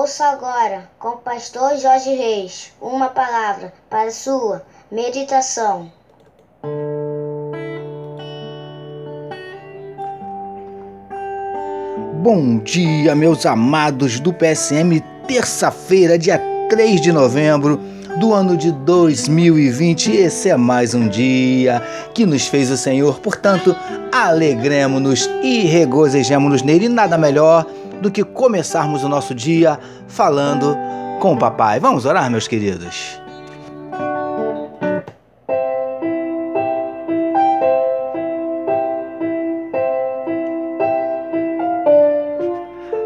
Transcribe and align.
Ouça 0.00 0.28
agora, 0.28 0.88
com 0.98 1.08
o 1.08 1.16
pastor 1.18 1.76
Jorge 1.76 2.14
Reis, 2.14 2.72
uma 2.80 3.10
palavra 3.10 3.70
para 3.90 4.10
sua 4.10 4.64
meditação. 4.90 5.92
Bom 12.14 12.60
dia, 12.60 13.14
meus 13.14 13.44
amados 13.44 14.18
do 14.18 14.32
PSM, 14.32 15.02
terça-feira, 15.28 16.18
dia 16.18 16.40
3 16.70 16.98
de 16.98 17.12
novembro 17.12 17.78
do 18.18 18.32
ano 18.32 18.56
de 18.56 18.72
2020. 18.72 20.10
Esse 20.12 20.48
é 20.48 20.56
mais 20.56 20.94
um 20.94 21.08
dia 21.08 21.82
que 22.14 22.26
nos 22.26 22.46
fez 22.46 22.70
o 22.70 22.76
Senhor, 22.76 23.20
portanto, 23.20 23.74
alegremos-nos 24.12 25.28
e 25.42 25.60
regozijemos-nos 25.60 26.62
nele. 26.62 26.86
E 26.86 26.88
nada 26.88 27.16
melhor 27.16 27.66
do 28.00 28.10
que 28.10 28.24
começarmos 28.24 29.04
o 29.04 29.08
nosso 29.08 29.34
dia 29.34 29.78
falando 30.08 30.76
com 31.20 31.34
o 31.34 31.38
papai. 31.38 31.78
Vamos 31.78 32.06
orar, 32.06 32.30
meus 32.30 32.48
queridos? 32.48 33.20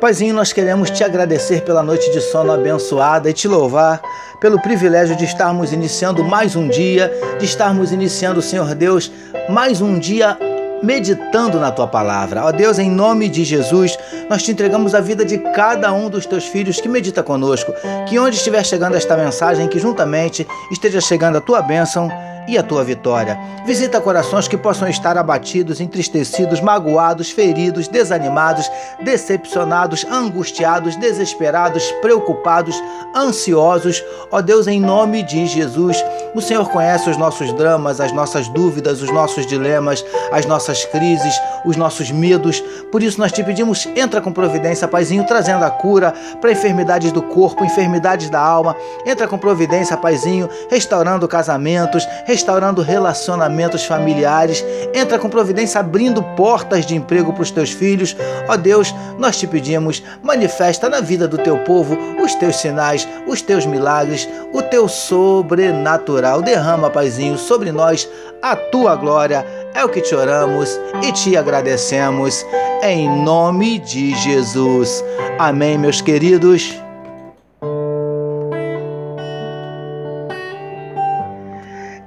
Paizinho, 0.00 0.34
nós 0.34 0.52
queremos 0.52 0.90
te 0.90 1.02
agradecer 1.02 1.62
pela 1.62 1.82
noite 1.82 2.10
de 2.12 2.20
sono 2.20 2.52
abençoada 2.52 3.30
e 3.30 3.32
te 3.32 3.48
louvar 3.48 4.02
pelo 4.38 4.60
privilégio 4.60 5.16
de 5.16 5.24
estarmos 5.24 5.72
iniciando 5.72 6.22
mais 6.22 6.54
um 6.54 6.68
dia, 6.68 7.10
de 7.38 7.46
estarmos 7.46 7.92
iniciando, 7.92 8.42
Senhor 8.42 8.74
Deus, 8.74 9.10
mais 9.48 9.80
um 9.80 9.98
dia 9.98 10.38
meditando 10.82 11.58
na 11.58 11.72
tua 11.72 11.86
palavra. 11.86 12.44
Ó 12.44 12.52
Deus, 12.52 12.78
em 12.78 12.90
nome 12.90 13.26
de 13.26 13.42
Jesus, 13.42 13.98
nós 14.28 14.42
te 14.42 14.52
entregamos 14.52 14.94
a 14.94 15.00
vida 15.00 15.24
de 15.24 15.38
cada 15.38 15.90
um 15.94 16.10
dos 16.10 16.26
teus 16.26 16.44
filhos 16.44 16.78
que 16.78 16.88
medita 16.88 17.22
conosco. 17.22 17.72
Que 18.06 18.18
onde 18.18 18.36
estiver 18.36 18.64
chegando 18.66 18.96
esta 18.96 19.16
mensagem, 19.16 19.66
que 19.66 19.78
juntamente 19.78 20.46
esteja 20.70 21.00
chegando 21.00 21.38
a 21.38 21.40
tua 21.40 21.62
bênção 21.62 22.10
e 22.46 22.56
a 22.56 22.62
tua 22.62 22.84
vitória. 22.84 23.38
Visita 23.64 24.00
corações 24.00 24.48
que 24.48 24.56
possam 24.56 24.88
estar 24.88 25.16
abatidos, 25.18 25.80
entristecidos, 25.80 26.60
magoados, 26.60 27.30
feridos, 27.30 27.88
desanimados, 27.88 28.70
decepcionados, 29.02 30.04
angustiados, 30.04 30.96
desesperados, 30.96 31.90
preocupados, 32.00 32.80
ansiosos. 33.14 34.02
Ó 34.30 34.40
Deus, 34.40 34.66
em 34.66 34.80
nome 34.80 35.22
de 35.22 35.46
Jesus, 35.46 35.96
o 36.36 36.42
Senhor 36.42 36.68
conhece 36.68 37.08
os 37.08 37.16
nossos 37.16 37.50
dramas, 37.54 37.98
as 37.98 38.12
nossas 38.12 38.46
dúvidas, 38.48 39.00
os 39.00 39.10
nossos 39.10 39.46
dilemas, 39.46 40.04
as 40.30 40.44
nossas 40.44 40.84
crises, 40.84 41.34
os 41.64 41.76
nossos 41.76 42.10
medos. 42.10 42.60
Por 42.92 43.02
isso 43.02 43.18
nós 43.18 43.32
te 43.32 43.42
pedimos, 43.42 43.88
entra 43.96 44.20
com 44.20 44.30
providência, 44.30 44.86
Paizinho, 44.86 45.26
trazendo 45.26 45.64
a 45.64 45.70
cura 45.70 46.12
para 46.38 46.52
enfermidades 46.52 47.10
do 47.10 47.22
corpo, 47.22 47.64
enfermidades 47.64 48.28
da 48.28 48.38
alma. 48.38 48.76
Entra 49.06 49.26
com 49.26 49.38
providência, 49.38 49.96
Paizinho, 49.96 50.46
restaurando 50.68 51.26
casamentos, 51.26 52.06
restaurando 52.26 52.82
relacionamentos 52.82 53.86
familiares, 53.86 54.62
entra 54.94 55.18
com 55.18 55.30
providência 55.30 55.80
abrindo 55.80 56.22
portas 56.36 56.84
de 56.84 56.94
emprego 56.94 57.32
para 57.32 57.42
os 57.42 57.50
teus 57.50 57.70
filhos. 57.70 58.14
Ó 58.46 58.56
Deus, 58.56 58.94
nós 59.18 59.38
te 59.38 59.46
pedimos, 59.46 60.02
manifesta 60.22 60.86
na 60.88 61.00
vida 61.00 61.26
do 61.26 61.38
teu 61.38 61.56
povo 61.64 61.96
os 62.22 62.34
teus 62.34 62.56
sinais, 62.56 63.08
os 63.26 63.40
teus 63.40 63.64
milagres, 63.64 64.28
o 64.52 64.60
teu 64.60 64.86
sobrenatural. 64.86 66.25
Derrama, 66.42 66.90
Paizinho, 66.90 67.38
sobre 67.38 67.70
nós 67.70 68.08
a 68.42 68.56
tua 68.56 68.96
glória. 68.96 69.46
É 69.74 69.84
o 69.84 69.88
que 69.88 70.00
te 70.00 70.14
oramos 70.14 70.78
e 71.02 71.12
te 71.12 71.36
agradecemos 71.36 72.44
em 72.82 73.08
nome 73.08 73.78
de 73.78 74.14
Jesus. 74.14 75.04
Amém, 75.38 75.78
meus 75.78 76.00
queridos. 76.00 76.74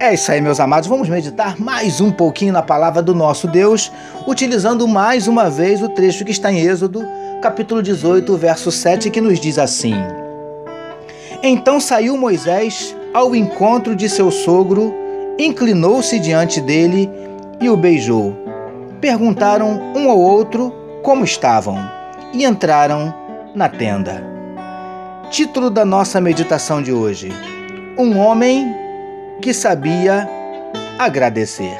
É 0.00 0.14
isso 0.14 0.30
aí, 0.30 0.40
meus 0.40 0.60
amados. 0.60 0.88
Vamos 0.88 1.08
meditar 1.08 1.60
mais 1.60 2.00
um 2.00 2.10
pouquinho 2.10 2.52
na 2.52 2.62
palavra 2.62 3.02
do 3.02 3.14
nosso 3.14 3.46
Deus, 3.46 3.90
utilizando 4.26 4.86
mais 4.86 5.26
uma 5.26 5.50
vez 5.50 5.82
o 5.82 5.88
trecho 5.88 6.24
que 6.24 6.30
está 6.30 6.52
em 6.52 6.60
Êxodo, 6.60 7.04
capítulo 7.42 7.82
18, 7.82 8.36
verso 8.36 8.70
7, 8.70 9.10
que 9.10 9.20
nos 9.20 9.38
diz 9.38 9.58
assim: 9.58 9.94
Então 11.42 11.80
saiu 11.80 12.16
Moisés 12.16 12.96
ao 13.12 13.34
encontro 13.34 13.94
de 13.94 14.08
seu 14.08 14.30
sogro, 14.30 14.94
inclinou-se 15.38 16.18
diante 16.18 16.60
dele 16.60 17.10
e 17.60 17.68
o 17.68 17.76
beijou. 17.76 18.36
Perguntaram 19.00 19.92
um 19.94 20.10
ao 20.10 20.18
outro 20.18 20.72
como 21.02 21.24
estavam 21.24 21.78
e 22.32 22.44
entraram 22.44 23.14
na 23.54 23.68
tenda. 23.68 24.22
Título 25.30 25.70
da 25.70 25.84
nossa 25.84 26.20
meditação 26.20 26.82
de 26.82 26.92
hoje: 26.92 27.32
Um 27.96 28.18
homem 28.18 28.74
que 29.40 29.52
sabia 29.54 30.28
agradecer. 30.98 31.78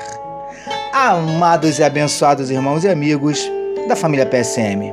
Amados 0.93 1.79
e 1.79 1.85
abençoados 1.85 2.51
irmãos 2.51 2.85
e 2.85 2.89
amigos 2.89 3.51
da 3.89 3.97
família 3.97 4.27
PSM. 4.27 4.93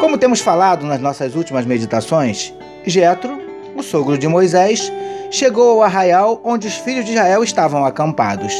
Como 0.00 0.18
temos 0.18 0.40
falado 0.40 0.84
nas 0.84 1.00
nossas 1.00 1.34
últimas 1.34 1.64
meditações, 1.64 2.52
Jetro, 2.84 3.38
o 3.76 3.82
sogro 3.82 4.18
de 4.18 4.26
Moisés, 4.26 4.92
chegou 5.32 5.70
ao 5.70 5.82
arraial 5.82 6.40
onde 6.44 6.68
os 6.68 6.74
filhos 6.74 7.06
de 7.06 7.12
Israel 7.12 7.42
estavam 7.42 7.84
acampados. 7.84 8.52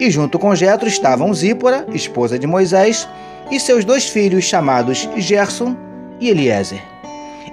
E 0.00 0.10
junto 0.10 0.38
com 0.38 0.54
Jetro 0.54 0.88
estavam 0.88 1.32
Zípora, 1.32 1.86
esposa 1.92 2.38
de 2.38 2.46
Moisés, 2.46 3.06
e 3.50 3.60
seus 3.60 3.84
dois 3.84 4.08
filhos 4.08 4.44
chamados 4.44 5.08
Gerson 5.16 5.76
e 6.18 6.30
Eliezer. 6.30 6.82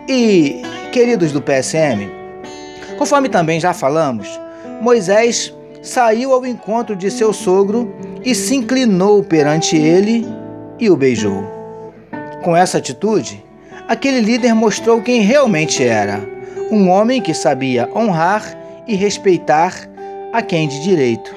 E, 0.07 0.61
queridos 0.91 1.31
do 1.31 1.41
PSM, 1.41 2.09
conforme 2.97 3.29
também 3.29 3.59
já 3.59 3.73
falamos, 3.73 4.39
Moisés 4.81 5.53
saiu 5.81 6.33
ao 6.33 6.45
encontro 6.45 6.95
de 6.95 7.11
seu 7.11 7.31
sogro 7.33 7.93
e 8.23 8.33
se 8.33 8.55
inclinou 8.55 9.23
perante 9.23 9.75
ele 9.75 10.25
e 10.79 10.89
o 10.89 10.95
beijou. 10.95 11.43
Com 12.43 12.55
essa 12.55 12.77
atitude, 12.77 13.43
aquele 13.87 14.19
líder 14.19 14.53
mostrou 14.53 15.01
quem 15.01 15.21
realmente 15.21 15.83
era: 15.83 16.21
um 16.71 16.89
homem 16.89 17.21
que 17.21 17.33
sabia 17.33 17.89
honrar 17.95 18.57
e 18.87 18.95
respeitar 18.95 19.73
a 20.31 20.41
quem 20.41 20.67
de 20.67 20.81
direito. 20.81 21.33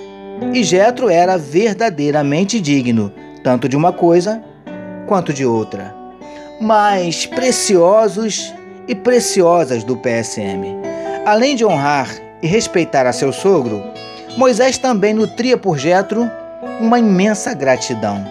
E 0.53 0.63
Jetro 0.63 1.09
era 1.09 1.37
verdadeiramente 1.39 2.61
digno, 2.61 3.13
tanto 3.43 3.69
de 3.69 3.77
uma 3.77 3.93
coisa 3.93 4.43
quanto 5.07 5.33
de 5.33 5.45
outra. 5.45 5.95
Mais 6.61 7.27
preciosos 7.27 8.53
e 8.89 8.95
preciosas 8.95 9.85
do 9.85 9.97
PSM. 9.97 10.77
Além 11.25 11.57
de 11.57 11.65
honrar 11.65 12.11
e 12.43 12.47
respeitar 12.47 13.07
a 13.07 13.13
seu 13.13 13.33
sogro, 13.33 13.83
Moisés 14.37 14.79
também 14.79 15.15
nutria 15.15 15.57
por 15.57 15.79
Jetro 15.79 16.31
uma 16.81 16.99
imensa 16.99 17.55
gratidão. 17.55 18.25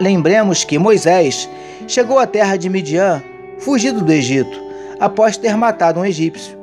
Lembremos 0.00 0.64
que 0.64 0.78
Moisés 0.78 1.48
chegou 1.86 2.18
à 2.18 2.26
terra 2.26 2.56
de 2.56 2.68
Midian, 2.68 3.22
fugido 3.58 4.00
do 4.00 4.12
Egito, 4.12 4.60
após 5.02 5.36
ter 5.36 5.54
matado 5.56 6.00
um 6.00 6.04
egípcio, 6.06 6.56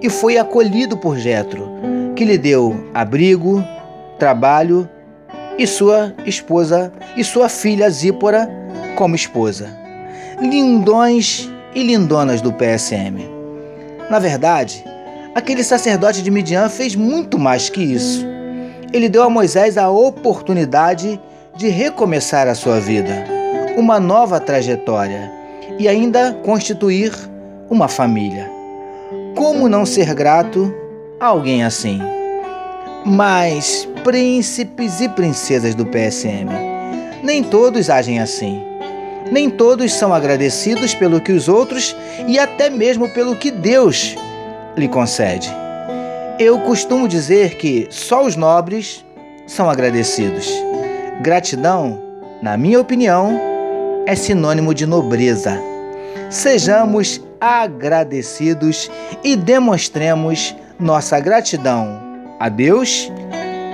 e 0.00 0.08
foi 0.08 0.38
acolhido 0.38 0.96
por 0.96 1.18
Jetro, 1.18 1.68
que 2.16 2.24
lhe 2.24 2.38
deu 2.38 2.88
abrigo, 2.94 3.62
trabalho 4.18 4.88
e 5.58 5.66
sua 5.66 6.14
esposa 6.24 6.90
e 7.16 7.22
sua 7.22 7.50
filha 7.50 7.90
Zípora 7.90 8.48
como 8.96 9.14
esposa. 9.14 9.68
Lindões 10.40 11.50
e 11.74 11.82
lindonas 11.82 12.40
do 12.40 12.50
PSM. 12.52 13.28
Na 14.08 14.18
verdade, 14.18 14.82
Aquele 15.32 15.62
sacerdote 15.62 16.22
de 16.22 16.30
Midian 16.30 16.68
fez 16.68 16.96
muito 16.96 17.38
mais 17.38 17.68
que 17.68 17.80
isso. 17.80 18.26
Ele 18.92 19.08
deu 19.08 19.22
a 19.22 19.30
Moisés 19.30 19.78
a 19.78 19.88
oportunidade 19.88 21.20
de 21.56 21.68
recomeçar 21.68 22.48
a 22.48 22.54
sua 22.54 22.80
vida, 22.80 23.24
uma 23.76 24.00
nova 24.00 24.40
trajetória 24.40 25.30
e 25.78 25.86
ainda 25.86 26.32
constituir 26.44 27.12
uma 27.70 27.86
família. 27.86 28.50
Como 29.36 29.68
não 29.68 29.86
ser 29.86 30.12
grato 30.12 30.74
a 31.20 31.26
alguém 31.26 31.62
assim? 31.62 32.00
Mas, 33.06 33.88
príncipes 34.02 35.00
e 35.00 35.08
princesas 35.08 35.74
do 35.74 35.86
PSM, 35.86 36.50
nem 37.22 37.42
todos 37.42 37.88
agem 37.88 38.18
assim. 38.18 38.60
Nem 39.30 39.48
todos 39.48 39.92
são 39.92 40.12
agradecidos 40.12 40.94
pelo 40.94 41.20
que 41.20 41.30
os 41.30 41.48
outros 41.48 41.96
e 42.26 42.38
até 42.38 42.68
mesmo 42.68 43.08
pelo 43.08 43.36
que 43.36 43.50
Deus 43.50 44.16
lhe 44.76 44.88
concede. 44.88 45.48
Eu 46.38 46.58
costumo 46.60 47.06
dizer 47.06 47.56
que 47.56 47.86
só 47.90 48.24
os 48.24 48.34
nobres 48.34 49.04
são 49.46 49.70
agradecidos. 49.70 50.50
Gratidão, 51.20 52.00
na 52.42 52.56
minha 52.56 52.80
opinião, 52.80 53.38
é 54.06 54.16
sinônimo 54.16 54.74
de 54.74 54.86
nobreza. 54.86 55.60
Sejamos 56.30 57.20
agradecidos 57.40 58.90
e 59.24 59.34
demonstremos 59.34 60.54
nossa 60.78 61.18
gratidão 61.18 61.98
a 62.38 62.48
Deus 62.48 63.10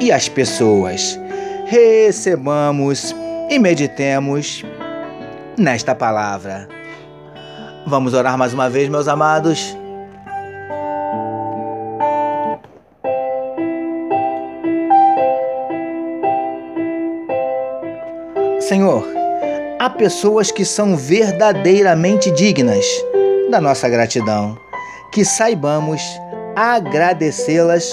e 0.01 0.13
às 0.13 0.29
pessoas. 0.29 1.19
Recebamos 1.67 3.15
e 3.51 3.59
meditemos 3.59 4.65
nesta 5.59 5.95
palavra. 5.95 6.69
Vamos 7.87 8.15
orar 8.15 8.37
mais 8.37 8.53
uma 8.53 8.69
vez, 8.69 8.89
meus 8.89 9.09
amados. 9.09 9.77
Senhor, 18.61 19.07
há 19.79 19.89
pessoas 19.89 20.51
que 20.51 20.65
são 20.65 20.97
verdadeiramente 20.97 22.33
dignas 22.33 22.85
da 23.51 23.61
nossa 23.61 23.89
gratidão, 23.89 24.59
que 25.13 25.25
saibamos 25.25 26.03
agradecê-las 26.55 27.91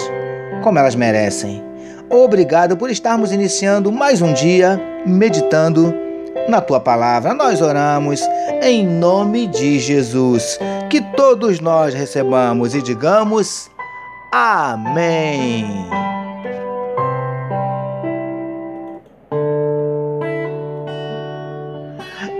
como 0.63 0.79
elas 0.79 0.95
merecem. 0.95 1.63
Obrigado 2.09 2.77
por 2.77 2.89
estarmos 2.89 3.31
iniciando 3.31 3.91
mais 3.91 4.21
um 4.21 4.33
dia 4.33 4.79
meditando 5.05 5.93
na 6.47 6.61
tua 6.61 6.79
palavra. 6.79 7.33
Nós 7.33 7.61
oramos 7.61 8.21
em 8.61 8.85
nome 8.85 9.47
de 9.47 9.79
Jesus. 9.79 10.59
Que 10.89 11.01
todos 11.15 11.59
nós 11.59 11.93
recebamos 11.93 12.75
e 12.75 12.81
digamos 12.81 13.71
Amém. 14.31 16.12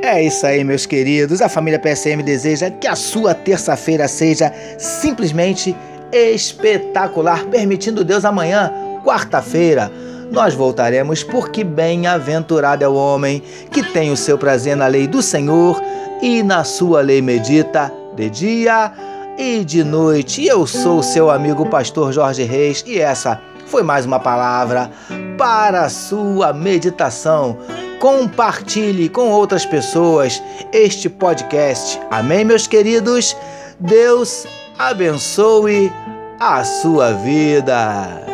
É 0.03 0.21
isso 0.21 0.45
aí, 0.45 0.65
meus 0.65 0.85
queridos. 0.85 1.41
A 1.41 1.47
família 1.47 1.79
PSM 1.79 2.21
deseja 2.21 2.69
que 2.69 2.85
a 2.89 2.94
sua 2.94 3.33
terça-feira 3.33 4.05
seja 4.05 4.53
simplesmente 4.77 5.73
espetacular, 6.11 7.45
permitindo 7.45 8.03
Deus 8.03 8.25
amanhã, 8.25 8.69
quarta-feira, 9.01 9.89
nós 10.29 10.53
voltaremos, 10.53 11.23
porque 11.23 11.63
bem-aventurado 11.63 12.83
é 12.83 12.88
o 12.88 12.95
homem 12.95 13.41
que 13.71 13.81
tem 13.81 14.11
o 14.11 14.17
seu 14.17 14.38
prazer 14.38 14.75
na 14.75 14.88
lei 14.88 15.07
do 15.07 15.21
Senhor 15.21 15.81
e 16.21 16.44
na 16.44 16.65
sua 16.65 17.00
lei 17.00 17.21
medita 17.21 17.89
de 18.13 18.29
dia 18.29 18.91
e 19.38 19.63
de 19.63 19.85
noite. 19.85 20.45
Eu 20.45 20.67
sou 20.67 21.01
seu 21.01 21.31
amigo 21.31 21.65
pastor 21.69 22.11
Jorge 22.11 22.44
Reis 22.44 22.83
e 22.85 23.00
essa 23.00 23.39
foi 23.67 23.83
mais 23.83 24.05
uma 24.05 24.19
palavra 24.19 24.91
para 25.38 25.83
a 25.85 25.89
sua 25.89 26.51
meditação 26.51 27.57
compartilhe 28.03 29.07
com 29.07 29.31
outras 29.31 29.65
pessoas 29.65 30.44
este 30.73 31.09
podcast. 31.09 31.97
Amém, 32.11 32.44
meus 32.44 32.67
queridos? 32.67 33.33
Deus 33.79 34.45
abençoe 34.77 35.89
a 36.38 36.65
sua 36.65 37.13
vida. 37.13 38.25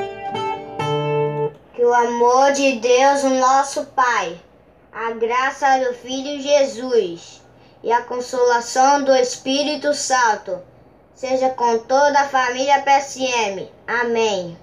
Que 1.75 1.85
o 1.85 1.93
amor 1.93 2.51
de 2.53 2.77
Deus, 2.77 3.21
nosso 3.25 3.85
Pai, 3.95 4.41
a 4.91 5.11
graça 5.11 5.77
do 5.85 5.93
Filho 5.93 6.41
Jesus 6.41 7.39
e 7.83 7.91
a 7.91 8.01
consolação 8.01 9.03
do 9.03 9.13
Espírito 9.13 9.93
Santo 9.93 10.57
seja 11.13 11.49
com 11.49 11.77
toda 11.77 12.21
a 12.21 12.27
família 12.27 12.81
PSM. 12.81 13.69
Amém. 13.87 14.57